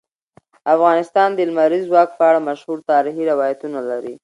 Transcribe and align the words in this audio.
افغانستان 0.75 1.29
د 1.33 1.39
لمریز 1.49 1.83
ځواک 1.89 2.09
په 2.17 2.23
اړه 2.29 2.39
مشهور 2.49 2.77
تاریخی 2.91 3.23
روایتونه 3.31 3.79
لري. 3.89 4.13